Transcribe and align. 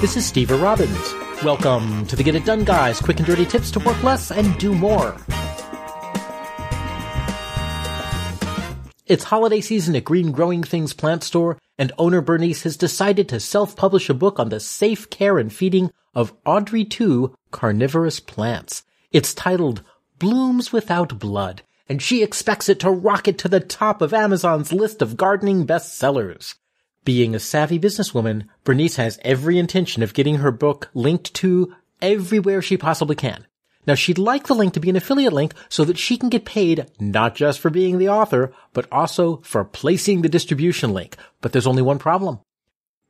This 0.00 0.16
is 0.16 0.24
Steve 0.24 0.52
Robbins. 0.52 1.12
Welcome 1.42 2.06
to 2.06 2.14
the 2.14 2.22
Get 2.22 2.36
It 2.36 2.44
Done 2.44 2.62
Guys, 2.62 3.00
quick 3.00 3.18
and 3.18 3.26
dirty 3.26 3.44
tips 3.44 3.72
to 3.72 3.80
work 3.80 4.00
less 4.04 4.30
and 4.30 4.56
do 4.56 4.72
more. 4.72 5.16
It's 9.06 9.24
holiday 9.24 9.60
season 9.60 9.96
at 9.96 10.04
Green 10.04 10.30
Growing 10.30 10.62
Things 10.62 10.92
plant 10.92 11.24
store, 11.24 11.58
and 11.76 11.90
owner 11.98 12.20
Bernice 12.20 12.62
has 12.62 12.76
decided 12.76 13.28
to 13.30 13.40
self-publish 13.40 14.08
a 14.08 14.14
book 14.14 14.38
on 14.38 14.50
the 14.50 14.60
safe 14.60 15.10
care 15.10 15.36
and 15.36 15.52
feeding 15.52 15.90
of 16.14 16.32
Audrey 16.46 16.84
2 16.84 17.34
carnivorous 17.50 18.20
plants. 18.20 18.84
It's 19.10 19.34
titled 19.34 19.82
Blooms 20.20 20.72
Without 20.72 21.18
Blood, 21.18 21.62
and 21.88 22.00
she 22.00 22.22
expects 22.22 22.68
it 22.68 22.78
to 22.78 22.90
rocket 22.92 23.36
to 23.38 23.48
the 23.48 23.58
top 23.58 24.00
of 24.00 24.14
Amazon's 24.14 24.72
list 24.72 25.02
of 25.02 25.16
gardening 25.16 25.66
bestsellers. 25.66 26.54
Being 27.08 27.32
a 27.34 27.40
savvy 27.40 27.78
businesswoman, 27.78 28.48
Bernice 28.64 28.96
has 28.96 29.18
every 29.24 29.58
intention 29.58 30.02
of 30.02 30.12
getting 30.12 30.34
her 30.34 30.52
book 30.52 30.90
linked 30.92 31.32
to 31.36 31.74
everywhere 32.02 32.60
she 32.60 32.76
possibly 32.76 33.16
can. 33.16 33.46
Now 33.86 33.94
she'd 33.94 34.18
like 34.18 34.46
the 34.46 34.52
link 34.52 34.74
to 34.74 34.80
be 34.80 34.90
an 34.90 34.96
affiliate 34.96 35.32
link 35.32 35.54
so 35.70 35.86
that 35.86 35.96
she 35.96 36.18
can 36.18 36.28
get 36.28 36.44
paid 36.44 36.84
not 37.00 37.34
just 37.34 37.60
for 37.60 37.70
being 37.70 37.96
the 37.96 38.10
author, 38.10 38.52
but 38.74 38.86
also 38.92 39.38
for 39.38 39.64
placing 39.64 40.20
the 40.20 40.28
distribution 40.28 40.92
link. 40.92 41.16
But 41.40 41.52
there's 41.52 41.66
only 41.66 41.80
one 41.80 41.98
problem. 41.98 42.40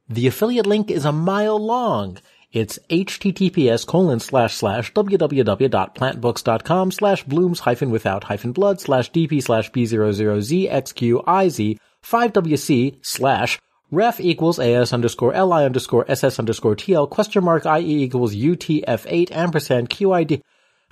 The 0.09 0.29
affiliate 0.29 0.69
link 0.69 0.93
is 0.93 1.05
a 1.05 1.11
mile 1.11 1.59
long. 1.59 2.19
It's 2.53 2.79
https 2.89 3.85
colon 3.85 4.21
slash 4.21 4.55
slash 4.55 4.93
www.plantbooks.com 4.93 6.93
slash 6.93 7.25
blooms 7.25 7.59
hyphen 7.59 7.91
without 7.91 8.23
hyphen 8.23 8.53
blood 8.53 8.81
slash 8.81 9.11
dp 9.11 9.43
slash 9.43 9.73
b00zxqiz 9.73 11.79
5wc 12.01 13.05
slash 13.05 13.59
ref 13.91 14.21
equals 14.21 14.59
as 14.59 14.93
underscore 14.93 15.33
li 15.33 15.65
underscore 15.65 16.05
ss 16.11 16.39
underscore 16.39 16.77
tl 16.77 17.09
question 17.09 17.45
mark 17.45 17.65
ie 17.67 18.03
equals 18.03 18.35
utf8 18.35 19.31
ampersand 19.33 19.91
qid, 19.91 20.43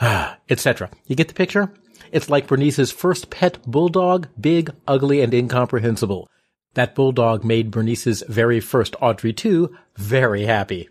etc. 0.49 0.91
You 1.07 1.17
get 1.17 1.29
the 1.29 1.35
picture? 1.35 1.73
It's 2.13 2.31
like 2.31 2.47
Bernice's 2.47 2.93
first 2.93 3.31
pet 3.31 3.59
bulldog, 3.67 4.29
big, 4.41 4.71
ugly, 4.87 5.21
and 5.21 5.35
incomprehensible. 5.35 6.29
That 6.75 6.95
bulldog 6.95 7.45
made 7.45 7.71
Bernice's 7.71 8.23
very 8.29 8.61
first 8.61 8.97
Audrey 9.01 9.33
2 9.33 9.75
very 9.97 10.45
happy. 10.45 10.89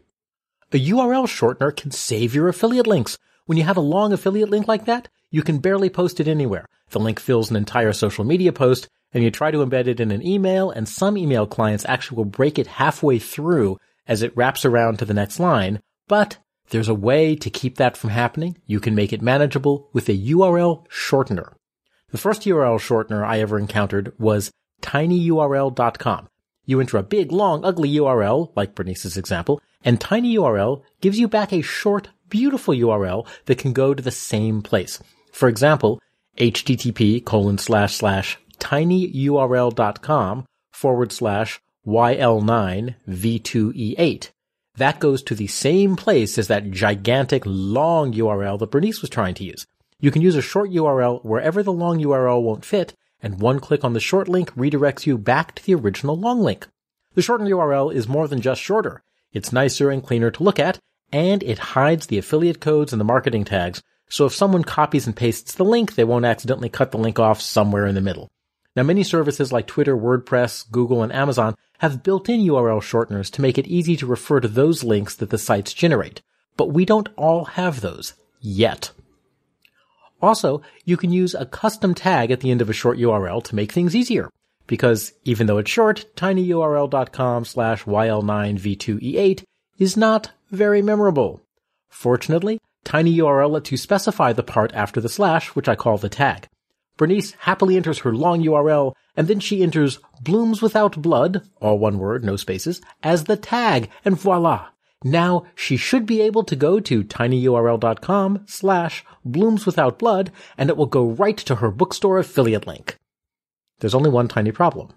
A 0.72 0.90
URL 0.90 1.28
shortener 1.28 1.76
can 1.76 1.92
save 1.92 2.34
your 2.34 2.48
affiliate 2.48 2.88
links. 2.88 3.18
When 3.46 3.58
you 3.58 3.64
have 3.64 3.78
a 3.78 3.82
long 3.82 4.12
affiliate 4.12 4.50
link 4.50 4.68
like 4.68 4.86
that, 4.86 5.08
you 5.30 5.44
can 5.44 5.60
barely 5.60 5.90
post 5.90 6.20
it 6.20 6.28
anywhere. 6.28 6.66
The 6.90 7.00
link 7.00 7.20
fills 7.20 7.50
an 7.50 7.56
entire 7.56 7.94
social 7.94 8.26
media 8.26 8.52
post, 8.52 8.88
and 9.16 9.24
you 9.24 9.31
try 9.31 9.50
to 9.50 9.66
embed 9.66 9.88
it 9.88 10.02
in 10.02 10.12
an 10.12 10.28
email, 10.28 10.70
and 10.70 10.90
some 10.90 11.18
email 11.18 11.48
clients 11.48 11.86
actually 11.88 12.18
will 12.18 12.26
break 12.26 12.59
it 12.59 12.68
halfway 12.68 13.18
through 13.18 13.80
as 14.06 14.22
it 14.22 14.36
wraps 14.36 14.66
around 14.66 15.00
to 15.00 15.06
the 15.06 15.14
next 15.14 15.40
line. 15.40 15.81
But 16.09 16.38
there's 16.70 16.90
a 16.90 16.94
way 16.94 17.38
to 17.38 17.50
keep 17.50 17.78
that 17.78 17.96
from 17.96 18.09
happening. 18.09 18.58
You 18.66 18.81
can 18.81 18.94
make 18.94 19.14
it 19.14 19.22
manageable 19.22 19.90
with 19.94 20.09
a 20.09 20.18
URL 20.18 20.86
shortener. 20.90 21.53
The 22.12 22.18
first 22.18 22.42
URL 22.42 22.78
shortener 22.78 23.26
I 23.26 23.40
ever 23.40 23.58
encountered 23.58 24.12
was 24.20 24.52
tinyurl.com. 24.81 26.28
You 26.66 26.82
enter 26.82 26.97
a 26.97 27.03
big, 27.03 27.32
long, 27.32 27.64
ugly 27.64 27.94
URL, 27.94 28.52
like 28.53 28.76
Bernice's 28.76 29.16
example, 29.16 29.62
and 29.82 29.97
tinyurl 29.97 30.82
gives 31.00 31.18
you 31.18 31.30
back 31.30 31.53
a 31.53 31.62
short, 31.62 32.09
beautiful 32.28 32.74
URL 32.74 33.26
that 33.46 33.59
can 33.59 33.72
go 33.72 33.94
to 33.94 34.03
the 34.03 34.12
same 34.12 34.62
place. 34.62 35.00
For 35.32 35.47
example, 35.47 36.02
http 36.38 37.24
colon 37.24 37.58
slash 37.58 37.96
slash 37.96 38.38
tinyurl.com 38.56 40.46
forward 40.72 41.12
slash 41.12 41.60
YL9 41.86 42.96
V2E8. 43.08 44.30
That 44.78 45.00
goes 45.00 45.24
to 45.24 45.36
the 45.36 45.48
same 45.48 45.96
place 45.96 46.38
as 46.38 46.48
that 46.48 46.72
gigantic 46.72 47.44
long 47.46 48.14
URL 48.14 48.60
that 48.60 48.72
Bernice 48.72 49.02
was 49.02 49.10
trying 49.10 49.36
to 49.36 49.44
use. 49.44 49.66
You 50.00 50.12
can 50.12 50.22
use 50.22 50.36
a 50.36 50.42
short 50.42 50.70
URL 50.72 51.24
wherever 51.24 51.64
the 51.64 51.72
long 51.72 52.00
URL 52.00 52.42
won't 52.42 52.66
fit, 52.66 52.94
and 53.22 53.40
one 53.40 53.60
click 53.60 53.84
on 53.84 53.94
the 53.94 54.00
short 54.00 54.28
link 54.28 54.54
redirects 54.56 55.06
you 55.06 55.18
back 55.18 55.56
to 55.56 55.66
the 55.66 55.76
original 55.76 56.18
long 56.18 56.42
link. 56.42 56.68
The 57.14 57.22
shortened 57.22 57.50
URL 57.50 57.94
is 57.94 58.08
more 58.08 58.28
than 58.28 58.42
just 58.42 58.62
shorter. 58.62 59.02
It's 59.32 59.54
nicer 59.54 59.90
and 59.90 60.04
cleaner 60.04 60.32
to 60.32 60.44
look 60.44 60.60
at, 60.60 60.80
and 61.12 61.42
it 61.44 61.60
hides 61.60 62.08
the 62.08 62.18
affiliate 62.18 62.60
codes 62.60 62.92
and 62.92 63.00
the 63.00 63.06
marketing 63.06 63.46
tags, 63.46 63.82
so 64.10 64.26
if 64.26 64.36
someone 64.36 64.64
copies 64.64 65.08
and 65.08 65.16
pastes 65.16 65.56
the 65.56 65.66
link, 65.66 65.96
they 65.96 66.04
won't 66.04 66.26
accidentally 66.26 66.70
cut 66.70 66.92
the 66.92 66.98
link 66.98 67.20
off 67.20 67.42
somewhere 67.42 67.88
in 67.88 67.96
the 67.96 68.02
middle. 68.02 68.30
Now 68.75 68.84
many 68.84 69.03
services 69.03 69.53
like 69.53 69.68
Twitter, 69.68 69.96
WordPress, 69.96 70.69
Google, 70.69 71.02
and 71.02 71.13
Amazon 71.13 71.56
have 71.80 72.03
built-in 72.03 72.41
URL 72.41 72.81
shorteners 72.81 73.31
to 73.31 73.41
make 73.41 73.58
it 73.58 73.68
easy 73.68 73.96
to 73.97 74.06
refer 74.06 74.40
to 74.40 74.47
those 74.47 74.84
links 74.84 75.16
that 75.16 75.30
the 75.30 75.38
sites 75.38 75.74
generate. 75.74 76.22
But 76.58 76.72
we 76.72 76.85
don't 76.85 77.09
all 77.16 77.46
have 77.46 77.81
those 77.81 78.14
yet. 78.41 78.91
Also, 80.22 80.62
you 80.85 80.97
can 80.97 81.12
use 81.12 81.35
a 81.35 81.46
custom 81.46 81.94
tag 81.94 82.31
at 82.31 82.40
the 82.40 82.52
end 82.52 82.62
of 82.62 82.69
a 82.69 82.74
short 82.74 82.97
URL 82.97 83.44
to 83.44 83.56
make 83.56 83.72
things 83.72 83.96
easier. 83.96 84.30
Because 84.68 85.14
even 85.24 85.47
though 85.47 85.58
it's 85.58 85.69
short, 85.69 86.06
tinyurl.com 86.16 87.46
slash 87.46 87.84
YL9V2E8 87.84 89.44
is 89.78 89.96
not 89.96 90.31
very 90.52 90.81
memorable. 90.81 91.41
Fortunately, 91.90 92.59
tinyurl 92.84 93.52
lets 93.52 93.72
you 93.72 93.78
specify 93.78 94.34
the 94.34 94.44
part 94.44 94.74
after 94.74 95.00
the 95.00 95.09
slash, 95.09 95.50
which 95.50 95.69
I 95.69 95.75
call 95.75 95.97
the 95.97 96.09
tag. 96.09 96.47
Bernice 96.98 97.32
happily 97.40 97.76
enters 97.76 98.00
her 98.00 98.14
long 98.16 98.42
URL, 98.44 98.94
and 99.18 99.28
then 99.28 99.40
she 99.40 99.64
enters 99.64 100.00
blooms 100.22 100.62
without 100.62 101.02
blood, 101.02 101.48
all 101.62 101.78
one 101.78 102.00
word, 102.00 102.24
no 102.24 102.36
spaces, 102.36 102.82
as 103.04 103.26
the 103.26 103.38
tag, 103.38 103.90
and 104.04 104.18
voila! 104.18 104.68
Now 105.04 105.46
she 105.56 105.78
should 105.78 106.06
be 106.06 106.22
able 106.22 106.44
to 106.46 106.56
go 106.56 106.80
to 106.80 107.04
tinyurl.com 107.04 108.46
slash 108.48 109.06
blooms 109.24 109.66
without 109.66 110.00
blood, 110.00 110.32
and 110.58 110.70
it 110.70 110.78
will 110.78 110.86
go 110.86 111.06
right 111.06 111.38
to 111.38 111.56
her 111.56 111.70
bookstore 111.70 112.18
affiliate 112.18 112.66
link. 112.66 112.98
There's 113.80 113.96
only 113.96 114.10
one 114.10 114.28
tiny 114.28 114.52
problem. 114.52 114.94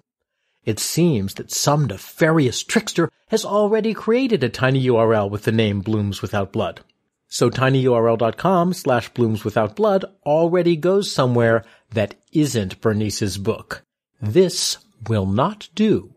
It 0.64 0.78
seems 0.78 1.34
that 1.34 1.50
some 1.50 1.86
nefarious 1.86 2.62
trickster 2.62 3.10
has 3.28 3.44
already 3.44 3.92
created 3.92 4.44
a 4.44 4.48
tiny 4.48 4.84
URL 4.86 5.30
with 5.30 5.44
the 5.44 5.52
name 5.52 5.80
Blooms 5.80 6.22
Without 6.22 6.52
Blood. 6.52 6.80
So 7.28 7.50
tinyurl.com 7.50 8.72
slash 8.72 9.10
blooms 9.10 9.44
without 9.44 9.76
blood 9.76 10.04
already 10.24 10.76
goes 10.76 11.12
somewhere 11.12 11.64
that 11.90 12.14
isn't 12.32 12.80
Bernice's 12.80 13.36
book. 13.36 13.82
This 14.20 14.78
will 15.08 15.26
not 15.26 15.68
do. 15.74 16.14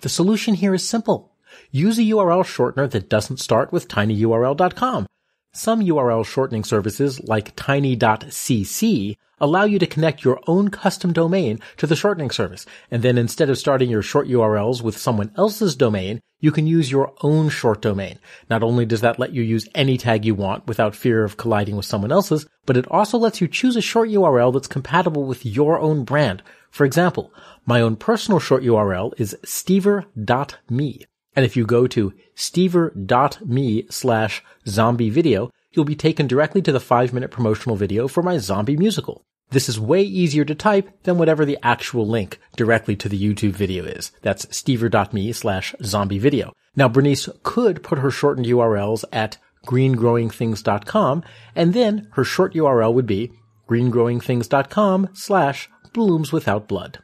The 0.00 0.08
solution 0.08 0.54
here 0.54 0.74
is 0.74 0.88
simple. 0.88 1.32
Use 1.70 1.98
a 1.98 2.02
URL 2.02 2.44
shortener 2.44 2.90
that 2.90 3.08
doesn't 3.08 3.40
start 3.40 3.72
with 3.72 3.88
tinyurl.com. 3.88 5.06
Some 5.52 5.80
URL 5.80 6.24
shortening 6.24 6.62
services, 6.62 7.20
like 7.24 7.56
tiny.cc, 7.56 9.16
allow 9.40 9.64
you 9.64 9.80
to 9.80 9.86
connect 9.86 10.22
your 10.22 10.40
own 10.46 10.68
custom 10.68 11.12
domain 11.12 11.58
to 11.78 11.88
the 11.88 11.96
shortening 11.96 12.30
service. 12.30 12.66
And 12.88 13.02
then 13.02 13.18
instead 13.18 13.50
of 13.50 13.58
starting 13.58 13.90
your 13.90 14.02
short 14.02 14.28
URLs 14.28 14.80
with 14.80 14.96
someone 14.96 15.32
else's 15.36 15.74
domain, 15.74 16.20
you 16.38 16.52
can 16.52 16.68
use 16.68 16.92
your 16.92 17.12
own 17.22 17.48
short 17.48 17.82
domain. 17.82 18.20
Not 18.48 18.62
only 18.62 18.86
does 18.86 19.00
that 19.00 19.18
let 19.18 19.32
you 19.32 19.42
use 19.42 19.68
any 19.74 19.98
tag 19.98 20.24
you 20.24 20.36
want 20.36 20.68
without 20.68 20.94
fear 20.94 21.24
of 21.24 21.36
colliding 21.36 21.74
with 21.76 21.84
someone 21.84 22.12
else's, 22.12 22.46
but 22.64 22.76
it 22.76 22.86
also 22.88 23.18
lets 23.18 23.40
you 23.40 23.48
choose 23.48 23.74
a 23.74 23.80
short 23.80 24.08
URL 24.08 24.52
that's 24.52 24.68
compatible 24.68 25.24
with 25.24 25.44
your 25.44 25.80
own 25.80 26.04
brand. 26.04 26.44
For 26.70 26.84
example, 26.84 27.34
my 27.66 27.80
own 27.80 27.96
personal 27.96 28.38
short 28.38 28.62
URL 28.62 29.12
is 29.18 29.36
stever.me. 29.44 31.06
And 31.36 31.44
if 31.44 31.56
you 31.56 31.64
go 31.64 31.86
to 31.88 32.12
stever.me 32.36 33.86
slash 33.90 34.42
zombie 34.66 35.10
video, 35.10 35.50
you'll 35.72 35.84
be 35.84 35.94
taken 35.94 36.26
directly 36.26 36.62
to 36.62 36.72
the 36.72 36.80
five 36.80 37.12
minute 37.12 37.30
promotional 37.30 37.76
video 37.76 38.08
for 38.08 38.22
my 38.22 38.38
zombie 38.38 38.76
musical. 38.76 39.22
This 39.50 39.68
is 39.68 39.80
way 39.80 40.02
easier 40.02 40.44
to 40.44 40.54
type 40.54 40.90
than 41.02 41.18
whatever 41.18 41.44
the 41.44 41.58
actual 41.62 42.06
link 42.06 42.38
directly 42.56 42.94
to 42.96 43.08
the 43.08 43.20
YouTube 43.20 43.52
video 43.52 43.84
is. 43.84 44.12
That's 44.22 44.46
stever.me 44.46 45.32
slash 45.32 45.74
zombie 45.82 46.18
video. 46.18 46.52
Now 46.76 46.88
Bernice 46.88 47.28
could 47.42 47.82
put 47.82 47.98
her 47.98 48.10
shortened 48.10 48.46
URLs 48.46 49.04
at 49.12 49.38
greengrowingthings.com 49.66 51.24
and 51.54 51.74
then 51.74 52.08
her 52.12 52.24
short 52.24 52.54
URL 52.54 52.94
would 52.94 53.06
be 53.06 53.32
greengrowingthings.com 53.68 55.08
slash 55.12 55.68
blooms 55.92 56.32
without 56.32 56.68
blood. 56.68 57.00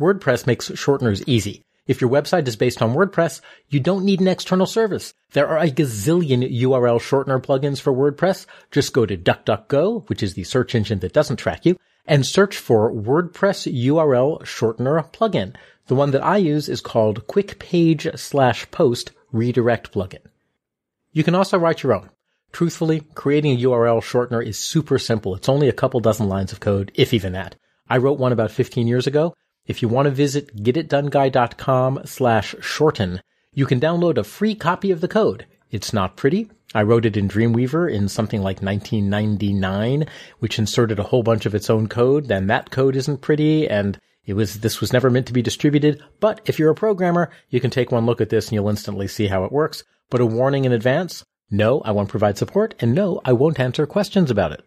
WordPress 0.00 0.46
makes 0.46 0.70
shorteners 0.70 1.22
easy. 1.26 1.64
If 1.86 2.00
your 2.00 2.10
website 2.10 2.46
is 2.46 2.54
based 2.54 2.80
on 2.80 2.94
WordPress, 2.94 3.40
you 3.68 3.80
don't 3.80 4.04
need 4.04 4.20
an 4.20 4.28
external 4.28 4.66
service. 4.66 5.12
There 5.32 5.48
are 5.48 5.58
a 5.58 5.70
gazillion 5.70 6.48
URL 6.60 7.00
shortener 7.00 7.42
plugins 7.42 7.80
for 7.80 7.92
WordPress. 7.92 8.46
Just 8.70 8.92
go 8.92 9.04
to 9.04 9.16
DuckDuckGo, 9.16 10.08
which 10.08 10.22
is 10.22 10.34
the 10.34 10.44
search 10.44 10.76
engine 10.76 11.00
that 11.00 11.12
doesn't 11.12 11.38
track 11.38 11.66
you, 11.66 11.76
and 12.06 12.24
search 12.24 12.56
for 12.56 12.92
WordPress 12.92 13.72
URL 13.72 14.42
shortener 14.42 15.10
plugin. 15.12 15.56
The 15.88 15.96
one 15.96 16.12
that 16.12 16.22
I 16.22 16.36
use 16.36 16.68
is 16.68 16.80
called 16.80 17.26
Quick 17.26 17.58
Page 17.58 18.06
slash 18.14 18.70
Post 18.70 19.10
Redirect 19.32 19.92
plugin. 19.92 20.22
You 21.10 21.24
can 21.24 21.34
also 21.34 21.58
write 21.58 21.82
your 21.82 21.94
own. 21.94 22.10
Truthfully, 22.52 23.00
creating 23.14 23.52
a 23.52 23.64
URL 23.64 24.00
shortener 24.00 24.46
is 24.46 24.56
super 24.56 24.98
simple. 24.98 25.34
It's 25.34 25.48
only 25.48 25.68
a 25.68 25.72
couple 25.72 25.98
dozen 25.98 26.28
lines 26.28 26.52
of 26.52 26.60
code, 26.60 26.92
if 26.94 27.12
even 27.12 27.32
that. 27.32 27.56
I 27.88 27.96
wrote 27.96 28.18
one 28.18 28.32
about 28.32 28.52
15 28.52 28.86
years 28.86 29.06
ago, 29.06 29.34
if 29.66 29.82
you 29.82 29.88
want 29.88 30.06
to 30.06 30.10
visit 30.10 30.56
getitdoneguy.com 30.56 32.02
slash 32.04 32.54
shorten, 32.60 33.20
you 33.52 33.66
can 33.66 33.80
download 33.80 34.18
a 34.18 34.24
free 34.24 34.54
copy 34.54 34.90
of 34.90 35.00
the 35.00 35.08
code. 35.08 35.46
It's 35.70 35.92
not 35.92 36.16
pretty. 36.16 36.50
I 36.74 36.82
wrote 36.82 37.04
it 37.04 37.16
in 37.16 37.28
Dreamweaver 37.28 37.92
in 37.92 38.08
something 38.08 38.40
like 38.40 38.62
1999, 38.62 40.06
which 40.38 40.58
inserted 40.58 40.98
a 40.98 41.04
whole 41.04 41.22
bunch 41.22 41.46
of 41.46 41.54
its 41.54 41.70
own 41.70 41.86
code. 41.86 42.28
Then 42.28 42.46
that 42.46 42.70
code 42.70 42.96
isn't 42.96 43.20
pretty 43.20 43.68
and 43.68 43.98
it 44.24 44.34
was, 44.34 44.60
this 44.60 44.80
was 44.80 44.92
never 44.92 45.10
meant 45.10 45.26
to 45.26 45.32
be 45.32 45.42
distributed. 45.42 46.02
But 46.20 46.40
if 46.44 46.58
you're 46.58 46.70
a 46.70 46.74
programmer, 46.74 47.30
you 47.48 47.60
can 47.60 47.70
take 47.70 47.92
one 47.92 48.06
look 48.06 48.20
at 48.20 48.30
this 48.30 48.46
and 48.46 48.54
you'll 48.54 48.68
instantly 48.68 49.08
see 49.08 49.26
how 49.26 49.44
it 49.44 49.52
works. 49.52 49.84
But 50.10 50.20
a 50.20 50.26
warning 50.26 50.64
in 50.64 50.72
advance. 50.72 51.24
No, 51.50 51.82
I 51.84 51.92
won't 51.92 52.08
provide 52.08 52.38
support 52.38 52.74
and 52.80 52.94
no, 52.94 53.20
I 53.24 53.32
won't 53.32 53.60
answer 53.60 53.86
questions 53.86 54.30
about 54.30 54.52
it. 54.52 54.64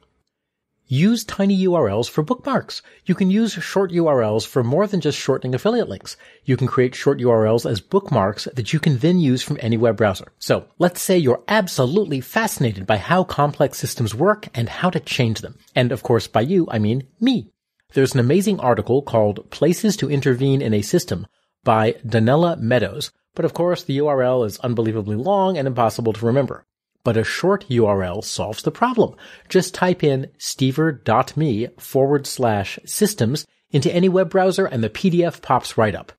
Use 0.88 1.24
tiny 1.24 1.66
URLs 1.66 2.08
for 2.08 2.22
bookmarks. 2.22 2.84
You 3.06 3.16
can 3.16 3.32
use 3.32 3.54
short 3.54 3.92
URLs 3.92 4.46
for 4.46 4.64
more 4.64 4.86
than 4.86 5.02
just 5.02 5.18
shortening 5.18 5.56
affiliate 5.56 5.90
links. 5.90 6.16
You 6.44 6.58
can 6.58 6.68
create 6.68 6.94
short 6.94 7.18
URLs 7.18 7.68
as 7.68 7.82
bookmarks 7.82 8.48
that 8.54 8.72
you 8.72 8.80
can 8.80 9.00
then 9.00 9.20
use 9.20 9.42
from 9.42 9.58
any 9.62 9.78
web 9.78 9.98
browser. 9.98 10.32
So 10.38 10.68
let's 10.78 11.02
say 11.02 11.18
you're 11.18 11.42
absolutely 11.48 12.22
fascinated 12.22 12.86
by 12.86 12.98
how 12.98 13.24
complex 13.24 13.80
systems 13.80 14.14
work 14.14 14.48
and 14.54 14.70
how 14.70 14.92
to 14.92 15.00
change 15.00 15.42
them. 15.42 15.58
And 15.76 15.92
of 15.92 16.04
course, 16.04 16.28
by 16.28 16.42
you, 16.42 16.68
I 16.70 16.78
mean 16.78 17.08
me. 17.20 17.50
There's 17.94 18.14
an 18.14 18.20
amazing 18.20 18.60
article 18.60 19.02
called 19.02 19.50
Places 19.50 19.98
to 19.98 20.12
Intervene 20.12 20.62
in 20.62 20.76
a 20.76 20.84
System 20.84 21.26
by 21.64 21.94
Donella 22.06 22.60
Meadows. 22.60 23.12
But 23.34 23.46
of 23.46 23.56
course, 23.56 23.82
the 23.82 23.98
URL 23.98 24.46
is 24.46 24.60
unbelievably 24.60 25.16
long 25.16 25.58
and 25.58 25.68
impossible 25.68 26.14
to 26.14 26.26
remember 26.28 26.64
but 27.06 27.16
a 27.16 27.24
short 27.24 27.66
URL 27.70 28.22
solves 28.22 28.64
the 28.64 28.72
problem. 28.72 29.16
Just 29.48 29.74
type 29.74 30.04
in 30.04 30.28
stever.me 30.38 31.68
forward 31.78 32.28
slash 32.28 32.80
systems 32.84 33.46
into 33.72 33.94
any 33.94 34.10
web 34.10 34.30
browser 34.30 34.66
and 34.66 34.84
the 34.84 34.90
PDF 34.90 35.42
pops 35.42 35.78
right 35.78 35.96
up. 35.96 36.12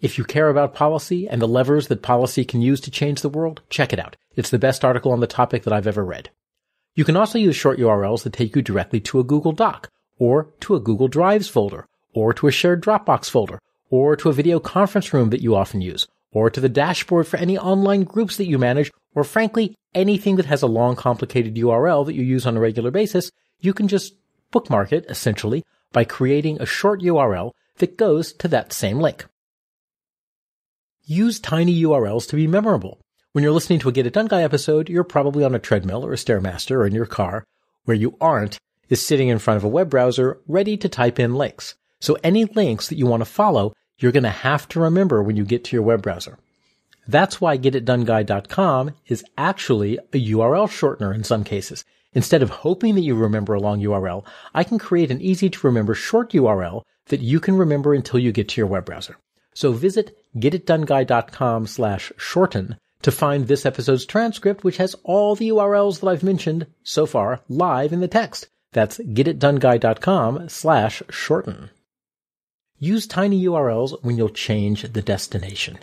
If 0.00 0.18
you 0.18 0.24
care 0.24 0.48
about 0.48 0.74
policy 0.74 1.28
and 1.28 1.42
the 1.42 1.48
levers 1.48 1.88
that 1.88 2.02
policy 2.02 2.44
can 2.44 2.62
use 2.62 2.80
to 2.82 2.90
change 2.90 3.22
the 3.22 3.28
world, 3.28 3.62
check 3.70 3.92
it 3.92 3.98
out. 3.98 4.14
It's 4.36 4.50
the 4.50 4.58
best 4.58 4.84
article 4.84 5.10
on 5.10 5.18
the 5.18 5.26
topic 5.26 5.64
that 5.64 5.72
I've 5.72 5.88
ever 5.88 6.04
read. 6.04 6.30
You 6.94 7.04
can 7.04 7.16
also 7.16 7.38
use 7.38 7.56
short 7.56 7.78
URLs 7.78 8.22
that 8.22 8.32
take 8.32 8.54
you 8.54 8.62
directly 8.62 9.00
to 9.00 9.18
a 9.18 9.24
Google 9.24 9.52
Doc, 9.52 9.88
or 10.18 10.50
to 10.60 10.76
a 10.76 10.80
Google 10.80 11.08
Drives 11.08 11.48
folder, 11.48 11.86
or 12.12 12.32
to 12.34 12.46
a 12.46 12.52
shared 12.52 12.82
Dropbox 12.82 13.30
folder, 13.30 13.58
or 13.90 14.14
to 14.16 14.28
a 14.28 14.32
video 14.32 14.60
conference 14.60 15.12
room 15.12 15.30
that 15.30 15.42
you 15.42 15.56
often 15.56 15.80
use, 15.80 16.06
or 16.32 16.50
to 16.50 16.60
the 16.60 16.68
dashboard 16.68 17.26
for 17.26 17.36
any 17.36 17.58
online 17.58 18.04
groups 18.04 18.36
that 18.36 18.46
you 18.46 18.58
manage, 18.58 18.90
or 19.14 19.24
frankly, 19.24 19.74
anything 19.94 20.36
that 20.36 20.46
has 20.46 20.62
a 20.62 20.66
long 20.66 20.96
complicated 20.96 21.56
URL 21.56 22.04
that 22.06 22.14
you 22.14 22.22
use 22.22 22.46
on 22.46 22.56
a 22.56 22.60
regular 22.60 22.90
basis, 22.90 23.30
you 23.60 23.72
can 23.72 23.88
just 23.88 24.14
bookmark 24.50 24.92
it 24.92 25.06
essentially 25.08 25.64
by 25.92 26.04
creating 26.04 26.60
a 26.60 26.66
short 26.66 27.00
URL 27.00 27.52
that 27.78 27.96
goes 27.96 28.32
to 28.34 28.48
that 28.48 28.72
same 28.72 28.98
link. 28.98 29.26
Use 31.04 31.40
tiny 31.40 31.82
URLs 31.82 32.28
to 32.28 32.36
be 32.36 32.46
memorable. 32.46 33.00
When 33.32 33.42
you're 33.42 33.52
listening 33.52 33.78
to 33.80 33.88
a 33.88 33.92
Get 33.92 34.06
It 34.06 34.12
Done 34.12 34.26
Guy 34.26 34.42
episode, 34.42 34.88
you're 34.88 35.04
probably 35.04 35.44
on 35.44 35.54
a 35.54 35.58
treadmill 35.58 36.04
or 36.04 36.12
a 36.12 36.16
Stairmaster 36.16 36.72
or 36.72 36.86
in 36.86 36.94
your 36.94 37.06
car. 37.06 37.44
Where 37.84 37.96
you 37.96 38.16
aren't 38.20 38.58
is 38.88 39.04
sitting 39.04 39.28
in 39.28 39.38
front 39.38 39.56
of 39.56 39.64
a 39.64 39.68
web 39.68 39.90
browser 39.90 40.40
ready 40.46 40.76
to 40.76 40.88
type 40.88 41.18
in 41.18 41.34
links. 41.34 41.74
So 42.00 42.16
any 42.22 42.44
links 42.44 42.88
that 42.88 42.98
you 42.98 43.06
want 43.06 43.22
to 43.22 43.26
follow 43.26 43.72
you're 43.98 44.12
going 44.12 44.22
to 44.22 44.30
have 44.30 44.68
to 44.68 44.80
remember 44.80 45.22
when 45.22 45.36
you 45.36 45.44
get 45.44 45.64
to 45.64 45.76
your 45.76 45.82
web 45.82 46.02
browser. 46.02 46.38
That's 47.06 47.40
why 47.40 47.56
getitdoneguy.com 47.58 48.92
is 49.06 49.24
actually 49.36 49.98
a 50.12 50.30
URL 50.30 50.68
shortener 50.68 51.14
in 51.14 51.24
some 51.24 51.42
cases. 51.42 51.84
Instead 52.12 52.42
of 52.42 52.50
hoping 52.50 52.94
that 52.94 53.02
you 53.02 53.14
remember 53.14 53.54
a 53.54 53.60
long 53.60 53.80
URL, 53.80 54.24
I 54.54 54.64
can 54.64 54.78
create 54.78 55.10
an 55.10 55.20
easy 55.20 55.50
to 55.50 55.66
remember 55.66 55.94
short 55.94 56.32
URL 56.32 56.82
that 57.06 57.20
you 57.20 57.40
can 57.40 57.56
remember 57.56 57.94
until 57.94 58.20
you 58.20 58.32
get 58.32 58.48
to 58.50 58.60
your 58.60 58.66
web 58.66 58.84
browser. 58.84 59.16
So 59.54 59.72
visit 59.72 60.16
getitdoneguy.com 60.36 61.66
slash 61.66 62.12
shorten 62.16 62.76
to 63.02 63.10
find 63.10 63.46
this 63.46 63.64
episode's 63.64 64.06
transcript, 64.06 64.64
which 64.64 64.76
has 64.76 64.94
all 65.04 65.34
the 65.34 65.48
URLs 65.48 66.00
that 66.00 66.08
I've 66.08 66.22
mentioned 66.22 66.66
so 66.82 67.06
far 67.06 67.40
live 67.48 67.92
in 67.92 68.00
the 68.00 68.08
text. 68.08 68.48
That's 68.72 68.98
getitdoneguy.com 68.98 70.48
slash 70.48 71.02
shorten. 71.10 71.70
Use 72.80 73.08
tiny 73.08 73.44
URLs 73.44 74.02
when 74.04 74.16
you'll 74.16 74.28
change 74.28 74.82
the 74.92 75.02
destination. 75.02 75.80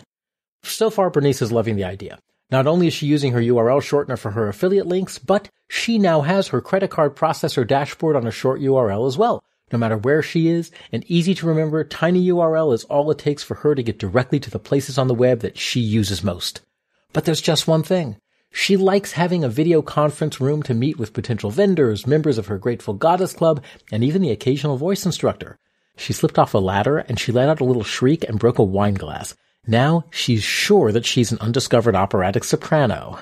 So 0.62 0.88
far, 0.88 1.10
Bernice 1.10 1.42
is 1.42 1.52
loving 1.52 1.76
the 1.76 1.84
idea. 1.84 2.18
Not 2.50 2.66
only 2.66 2.86
is 2.86 2.94
she 2.94 3.06
using 3.06 3.32
her 3.32 3.40
URL 3.40 3.82
shortener 3.82 4.18
for 4.18 4.30
her 4.30 4.48
affiliate 4.48 4.86
links, 4.86 5.18
but 5.18 5.50
she 5.68 5.98
now 5.98 6.22
has 6.22 6.48
her 6.48 6.62
credit 6.62 6.90
card 6.90 7.14
processor 7.14 7.66
dashboard 7.66 8.16
on 8.16 8.26
a 8.26 8.30
short 8.30 8.62
URL 8.62 9.06
as 9.06 9.18
well. 9.18 9.44
No 9.70 9.78
matter 9.78 9.98
where 9.98 10.22
she 10.22 10.48
is, 10.48 10.70
an 10.90 11.02
easy 11.06 11.34
to 11.34 11.46
remember 11.46 11.84
tiny 11.84 12.28
URL 12.28 12.72
is 12.72 12.84
all 12.84 13.10
it 13.10 13.18
takes 13.18 13.42
for 13.42 13.56
her 13.56 13.74
to 13.74 13.82
get 13.82 13.98
directly 13.98 14.40
to 14.40 14.50
the 14.50 14.58
places 14.58 14.96
on 14.96 15.08
the 15.08 15.14
web 15.14 15.40
that 15.40 15.58
she 15.58 15.80
uses 15.80 16.24
most. 16.24 16.62
But 17.12 17.26
there's 17.26 17.42
just 17.42 17.68
one 17.68 17.82
thing. 17.82 18.16
She 18.52 18.78
likes 18.78 19.12
having 19.12 19.44
a 19.44 19.50
video 19.50 19.82
conference 19.82 20.40
room 20.40 20.62
to 20.62 20.72
meet 20.72 20.98
with 20.98 21.12
potential 21.12 21.50
vendors, 21.50 22.06
members 22.06 22.38
of 22.38 22.46
her 22.46 22.56
Grateful 22.56 22.94
Goddess 22.94 23.34
Club, 23.34 23.62
and 23.92 24.02
even 24.02 24.22
the 24.22 24.30
occasional 24.30 24.78
voice 24.78 25.04
instructor. 25.04 25.58
She 25.96 26.12
slipped 26.12 26.38
off 26.38 26.54
a 26.54 26.58
ladder 26.58 26.98
and 26.98 27.18
she 27.18 27.32
let 27.32 27.48
out 27.48 27.60
a 27.60 27.64
little 27.64 27.84
shriek 27.84 28.24
and 28.28 28.38
broke 28.38 28.58
a 28.58 28.62
wine 28.62 28.94
glass. 28.94 29.34
Now 29.66 30.04
she's 30.10 30.42
sure 30.42 30.92
that 30.92 31.06
she's 31.06 31.32
an 31.32 31.38
undiscovered 31.40 31.96
operatic 31.96 32.44
soprano. 32.44 33.18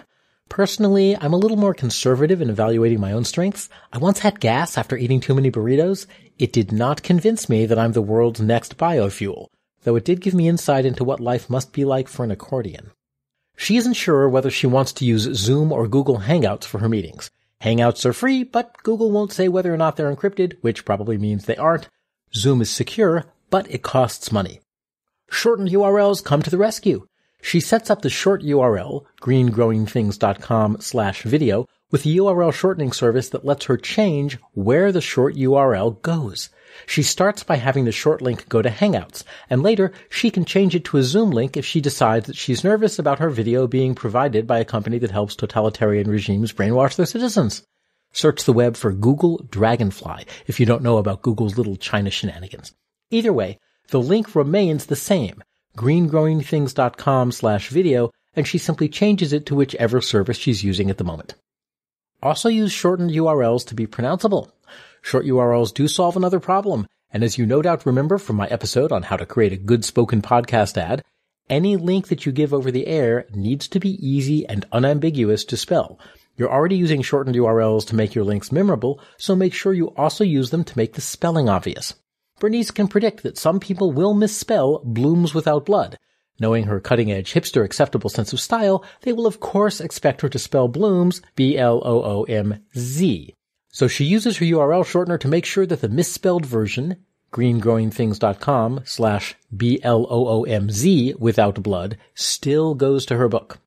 Personally, 0.48 1.16
I'm 1.16 1.32
a 1.32 1.38
little 1.38 1.56
more 1.56 1.72
conservative 1.72 2.42
in 2.42 2.50
evaluating 2.50 3.00
my 3.00 3.12
own 3.12 3.24
strengths. 3.24 3.70
I 3.92 3.98
once 3.98 4.18
had 4.18 4.40
gas 4.40 4.76
after 4.76 4.96
eating 4.96 5.20
too 5.20 5.34
many 5.34 5.50
burritos. 5.50 6.06
It 6.38 6.52
did 6.52 6.70
not 6.70 7.02
convince 7.02 7.48
me 7.48 7.64
that 7.66 7.78
I'm 7.78 7.92
the 7.92 8.02
world's 8.02 8.40
next 8.40 8.76
biofuel, 8.76 9.48
though 9.84 9.96
it 9.96 10.04
did 10.04 10.20
give 10.20 10.34
me 10.34 10.48
insight 10.48 10.84
into 10.84 11.04
what 11.04 11.20
life 11.20 11.48
must 11.48 11.72
be 11.72 11.84
like 11.84 12.08
for 12.08 12.24
an 12.24 12.30
accordion. 12.30 12.90
She 13.56 13.76
isn't 13.76 13.94
sure 13.94 14.28
whether 14.28 14.50
she 14.50 14.66
wants 14.66 14.92
to 14.94 15.04
use 15.04 15.32
Zoom 15.34 15.72
or 15.72 15.88
Google 15.88 16.20
Hangouts 16.20 16.64
for 16.64 16.78
her 16.80 16.88
meetings. 16.88 17.30
Hangouts 17.62 18.04
are 18.04 18.12
free, 18.12 18.42
but 18.42 18.76
Google 18.82 19.10
won't 19.10 19.32
say 19.32 19.48
whether 19.48 19.72
or 19.72 19.76
not 19.78 19.96
they're 19.96 20.14
encrypted, 20.14 20.58
which 20.60 20.84
probably 20.84 21.16
means 21.16 21.46
they 21.46 21.56
aren't, 21.56 21.88
Zoom 22.36 22.60
is 22.60 22.70
secure, 22.70 23.24
but 23.50 23.70
it 23.70 23.82
costs 23.82 24.32
money. 24.32 24.60
Shortened 25.30 25.70
URLs 25.70 26.24
come 26.24 26.42
to 26.42 26.50
the 26.50 26.58
rescue. 26.58 27.06
She 27.40 27.60
sets 27.60 27.90
up 27.90 28.02
the 28.02 28.10
short 28.10 28.42
URL, 28.42 29.04
greengrowingthings.com 29.20 30.78
slash 30.80 31.22
video, 31.22 31.66
with 31.90 32.06
a 32.06 32.08
URL 32.08 32.52
shortening 32.52 32.90
service 32.90 33.28
that 33.28 33.44
lets 33.44 33.66
her 33.66 33.76
change 33.76 34.38
where 34.52 34.90
the 34.90 35.00
short 35.00 35.36
URL 35.36 36.00
goes. 36.02 36.48
She 36.86 37.04
starts 37.04 37.44
by 37.44 37.56
having 37.56 37.84
the 37.84 37.92
short 37.92 38.20
link 38.20 38.48
go 38.48 38.62
to 38.62 38.68
Hangouts, 38.68 39.22
and 39.48 39.62
later 39.62 39.92
she 40.08 40.30
can 40.30 40.44
change 40.44 40.74
it 40.74 40.84
to 40.86 40.96
a 40.96 41.04
Zoom 41.04 41.30
link 41.30 41.56
if 41.56 41.64
she 41.64 41.80
decides 41.80 42.26
that 42.26 42.36
she's 42.36 42.64
nervous 42.64 42.98
about 42.98 43.20
her 43.20 43.30
video 43.30 43.68
being 43.68 43.94
provided 43.94 44.46
by 44.46 44.58
a 44.58 44.64
company 44.64 44.98
that 44.98 45.12
helps 45.12 45.36
totalitarian 45.36 46.10
regimes 46.10 46.52
brainwash 46.52 46.96
their 46.96 47.06
citizens. 47.06 47.62
Search 48.14 48.44
the 48.44 48.52
web 48.52 48.76
for 48.76 48.92
Google 48.92 49.44
Dragonfly 49.50 50.24
if 50.46 50.60
you 50.60 50.66
don't 50.66 50.84
know 50.84 50.98
about 50.98 51.20
Google's 51.20 51.58
little 51.58 51.74
China 51.74 52.10
shenanigans. 52.10 52.72
Either 53.10 53.32
way, 53.32 53.58
the 53.88 54.00
link 54.00 54.36
remains 54.36 54.86
the 54.86 54.96
same, 54.96 55.42
greengrowingthings.com 55.76 57.32
slash 57.32 57.68
video, 57.70 58.12
and 58.36 58.46
she 58.46 58.56
simply 58.56 58.88
changes 58.88 59.32
it 59.32 59.46
to 59.46 59.56
whichever 59.56 60.00
service 60.00 60.36
she's 60.36 60.62
using 60.62 60.90
at 60.90 60.96
the 60.96 61.04
moment. 61.04 61.34
Also 62.22 62.48
use 62.48 62.70
shortened 62.70 63.10
URLs 63.10 63.66
to 63.66 63.74
be 63.74 63.86
pronounceable. 63.86 64.52
Short 65.02 65.26
URLs 65.26 65.74
do 65.74 65.88
solve 65.88 66.16
another 66.16 66.38
problem, 66.38 66.86
and 67.10 67.24
as 67.24 67.36
you 67.36 67.44
no 67.46 67.62
doubt 67.62 67.84
remember 67.84 68.18
from 68.18 68.36
my 68.36 68.46
episode 68.46 68.92
on 68.92 69.02
how 69.02 69.16
to 69.16 69.26
create 69.26 69.52
a 69.52 69.56
good 69.56 69.84
spoken 69.84 70.22
podcast 70.22 70.76
ad, 70.78 71.02
any 71.50 71.76
link 71.76 72.08
that 72.08 72.24
you 72.24 72.30
give 72.32 72.54
over 72.54 72.70
the 72.70 72.86
air 72.86 73.26
needs 73.34 73.66
to 73.68 73.80
be 73.80 73.98
easy 74.06 74.46
and 74.48 74.66
unambiguous 74.70 75.44
to 75.46 75.56
spell. 75.56 75.98
You're 76.36 76.52
already 76.52 76.76
using 76.76 77.02
shortened 77.02 77.36
URLs 77.36 77.86
to 77.88 77.96
make 77.96 78.14
your 78.14 78.24
links 78.24 78.52
memorable, 78.52 79.00
so 79.16 79.36
make 79.36 79.54
sure 79.54 79.72
you 79.72 79.88
also 79.96 80.24
use 80.24 80.50
them 80.50 80.64
to 80.64 80.78
make 80.78 80.94
the 80.94 81.00
spelling 81.00 81.48
obvious. 81.48 81.94
Bernice 82.40 82.70
can 82.70 82.88
predict 82.88 83.22
that 83.22 83.38
some 83.38 83.60
people 83.60 83.92
will 83.92 84.14
misspell 84.14 84.80
blooms 84.84 85.34
without 85.34 85.64
blood, 85.64 85.98
Knowing 86.40 86.64
her 86.64 86.80
cutting 86.80 87.12
edge 87.12 87.32
hipster 87.32 87.64
acceptable 87.64 88.10
sense 88.10 88.32
of 88.32 88.40
style, 88.40 88.84
they 89.02 89.12
will 89.12 89.26
of 89.26 89.38
course 89.40 89.80
expect 89.80 90.20
her 90.20 90.28
to 90.28 90.38
spell 90.38 90.66
blooms 90.68 91.22
B-L-O-O-M-Z. 91.36 93.34
So 93.68 93.88
she 93.88 94.04
uses 94.04 94.38
her 94.38 94.44
URL 94.44 94.84
shortener 94.84 95.18
to 95.20 95.28
make 95.28 95.44
sure 95.44 95.66
that 95.66 95.80
the 95.80 95.88
misspelled 95.88 96.44
version, 96.46 96.96
greengrowingthings.com 97.32 98.80
slash 98.84 99.36
B-L-O-O-M-Z 99.56 101.14
without 101.18 101.62
blood, 101.62 101.98
still 102.14 102.74
goes 102.74 103.06
to 103.06 103.16
her 103.16 103.28
book. 103.28 103.58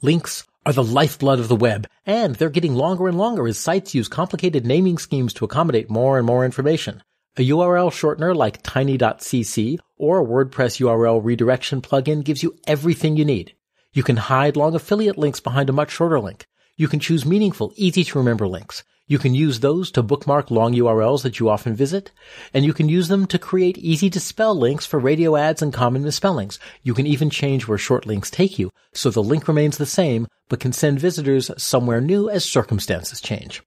Links 0.00 0.44
are 0.66 0.72
the 0.72 0.82
lifeblood 0.82 1.38
of 1.38 1.48
the 1.48 1.56
web, 1.56 1.86
and 2.06 2.36
they're 2.36 2.50
getting 2.50 2.74
longer 2.74 3.08
and 3.08 3.18
longer 3.18 3.46
as 3.46 3.58
sites 3.58 3.94
use 3.94 4.08
complicated 4.08 4.64
naming 4.66 4.98
schemes 4.98 5.34
to 5.34 5.44
accommodate 5.44 5.90
more 5.90 6.16
and 6.18 6.26
more 6.26 6.44
information. 6.44 7.02
A 7.36 7.48
URL 7.48 7.90
shortener 7.90 8.34
like 8.34 8.62
tiny.cc 8.62 9.78
or 9.96 10.20
a 10.20 10.24
WordPress 10.24 10.80
URL 10.80 11.22
redirection 11.22 11.82
plugin 11.82 12.24
gives 12.24 12.42
you 12.42 12.56
everything 12.66 13.16
you 13.16 13.24
need. 13.24 13.54
You 13.92 14.02
can 14.02 14.16
hide 14.16 14.56
long 14.56 14.74
affiliate 14.74 15.18
links 15.18 15.40
behind 15.40 15.68
a 15.68 15.72
much 15.72 15.90
shorter 15.90 16.20
link. 16.20 16.46
You 16.76 16.88
can 16.88 17.00
choose 17.00 17.26
meaningful, 17.26 17.72
easy 17.76 18.04
to 18.04 18.18
remember 18.18 18.46
links. 18.46 18.84
You 19.06 19.18
can 19.18 19.34
use 19.34 19.60
those 19.60 19.90
to 19.90 20.02
bookmark 20.02 20.50
long 20.50 20.72
URLs 20.72 21.24
that 21.24 21.38
you 21.38 21.50
often 21.50 21.74
visit, 21.74 22.10
and 22.54 22.64
you 22.64 22.72
can 22.72 22.88
use 22.88 23.08
them 23.08 23.26
to 23.26 23.38
create 23.38 23.76
easy 23.76 24.08
to 24.08 24.18
spell 24.18 24.54
links 24.54 24.86
for 24.86 24.98
radio 24.98 25.36
ads 25.36 25.60
and 25.60 25.74
common 25.74 26.02
misspellings. 26.02 26.58
You 26.82 26.94
can 26.94 27.06
even 27.06 27.28
change 27.28 27.68
where 27.68 27.76
short 27.76 28.06
links 28.06 28.30
take 28.30 28.58
you, 28.58 28.70
so 28.94 29.10
the 29.10 29.22
link 29.22 29.46
remains 29.46 29.76
the 29.76 29.84
same, 29.84 30.26
but 30.48 30.58
can 30.58 30.72
send 30.72 31.00
visitors 31.00 31.50
somewhere 31.58 32.00
new 32.00 32.30
as 32.30 32.46
circumstances 32.46 33.20
change. 33.20 33.62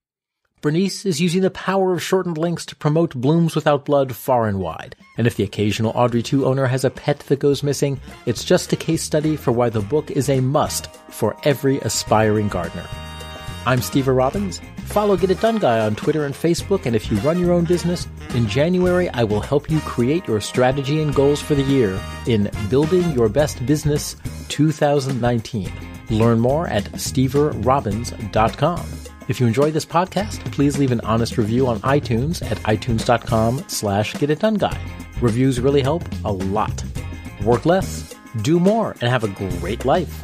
Bernice 0.62 1.06
is 1.06 1.22
using 1.22 1.44
the 1.44 1.52
power 1.52 1.94
of 1.94 2.02
shortened 2.02 2.40
links 2.40 2.66
to 2.66 2.76
promote 2.76 3.14
Blooms 3.14 3.54
Without 3.54 3.86
Blood 3.86 4.16
far 4.16 4.48
and 4.48 4.60
wide. 4.60 4.96
And 5.20 5.28
if 5.28 5.36
the 5.36 5.44
occasional 5.44 5.92
Audrey 5.94 6.24
2 6.24 6.48
owner 6.48 6.66
has 6.66 6.84
a 6.84 6.90
pet 6.90 7.20
that 7.20 7.38
goes 7.38 7.62
missing, 7.62 8.00
it's 8.26 8.44
just 8.44 8.74
a 8.74 8.76
case 8.76 9.04
study 9.04 9.36
for 9.36 9.52
why 9.52 9.70
the 9.70 9.82
book 9.82 10.10
is 10.10 10.30
a 10.30 10.42
must 10.42 10.88
for 11.12 11.38
every 11.44 11.78
aspiring 11.82 12.48
gardener. 12.48 12.88
I'm 13.68 13.84
Steve 13.84 14.08
Robbins. 14.08 14.60
Follow 14.88 15.16
Get 15.18 15.30
It 15.32 15.40
Done 15.42 15.58
Guy 15.60 15.80
on 15.80 15.96
Twitter 15.96 16.26
and 16.26 16.34
Facebook, 16.34 16.86
and 16.86 16.96
if 16.96 17.12
you 17.12 17.18
run 17.18 17.40
your 17.40 17.52
own 17.52 17.66
business, 17.66 18.08
in 18.34 18.48
January 18.48 19.10
I 19.10 19.24
will 19.24 19.42
help 19.42 19.70
you 19.70 19.80
create 19.82 20.28
your 20.28 20.42
strategy 20.42 21.02
and 21.02 21.14
goals 21.14 21.42
for 21.42 21.56
the 21.56 21.62
year 21.64 22.02
in 22.26 22.50
Building 22.70 23.12
Your 23.12 23.30
Best 23.30 23.64
Business 23.66 24.16
2019. 24.50 25.72
Learn 26.10 26.40
more 26.40 26.68
at 26.68 26.86
steverobbins.com. 26.94 28.86
If 29.28 29.42
you 29.42 29.48
enjoy 29.48 29.72
this 29.72 29.86
podcast, 29.86 30.40
please 30.54 30.78
leave 30.78 30.94
an 30.94 31.02
honest 31.02 31.38
review 31.38 31.68
on 31.68 31.80
iTunes 31.82 32.42
at 32.50 32.58
itunes.com 32.60 33.66
slash 33.68 34.14
get 34.16 34.30
it 34.30 34.40
done 34.40 34.56
guy. 34.56 34.80
Reviews 35.20 35.60
really 35.60 35.82
help 35.82 36.04
a 36.24 36.32
lot. 36.32 36.84
Work 37.44 37.66
less, 37.66 38.16
do 38.42 38.60
more, 38.60 38.96
and 39.02 39.10
have 39.10 39.26
a 39.26 39.28
great 39.28 39.84
life. 39.84 40.24